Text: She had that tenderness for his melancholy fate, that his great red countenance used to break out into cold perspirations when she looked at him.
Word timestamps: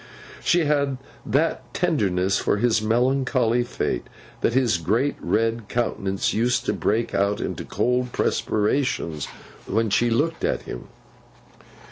She 0.43 0.65
had 0.65 0.97
that 1.27 1.75
tenderness 1.75 2.39
for 2.39 2.57
his 2.57 2.81
melancholy 2.81 3.63
fate, 3.63 4.07
that 4.41 4.53
his 4.55 4.79
great 4.79 5.15
red 5.19 5.69
countenance 5.69 6.33
used 6.33 6.65
to 6.65 6.73
break 6.73 7.13
out 7.13 7.39
into 7.39 7.63
cold 7.65 8.11
perspirations 8.11 9.25
when 9.67 9.91
she 9.91 10.09
looked 10.09 10.43
at 10.43 10.63
him. 10.63 10.87